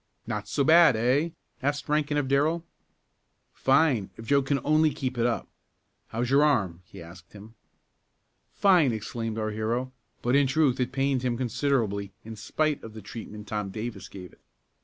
"Not 0.25 0.47
so 0.47 0.63
bad; 0.63 0.95
eh?" 0.95 1.29
asked 1.61 1.87
Rankin 1.87 2.17
of 2.17 2.27
Darrell. 2.27 2.65
"Fine, 3.53 4.09
if 4.17 4.25
Joe 4.25 4.41
can 4.41 4.59
only 4.63 4.89
keep 4.95 5.15
it 5.15 5.27
up. 5.27 5.47
How's 6.07 6.31
your 6.31 6.43
arm?" 6.43 6.81
he 6.85 6.99
asked 7.03 7.33
him. 7.33 7.53
"Fine!" 8.55 8.93
exclaimed 8.93 9.37
our 9.37 9.51
hero, 9.51 9.91
but 10.23 10.35
in 10.35 10.47
truth 10.47 10.79
it 10.79 10.91
pained 10.91 11.21
him 11.21 11.37
considerably 11.37 12.13
in 12.25 12.35
spite 12.35 12.81
of 12.81 12.95
the 12.95 13.03
treatment 13.03 13.47
Tom 13.47 13.69
Davis 13.69 14.09
gave 14.09 14.33
it. 14.33 14.41